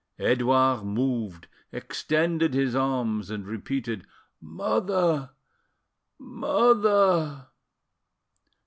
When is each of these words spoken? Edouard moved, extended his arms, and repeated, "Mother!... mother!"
Edouard 0.17 0.83
moved, 0.83 1.47
extended 1.71 2.55
his 2.55 2.73
arms, 2.73 3.29
and 3.29 3.45
repeated, 3.45 4.07
"Mother!... 4.41 5.29
mother!" 6.17 7.49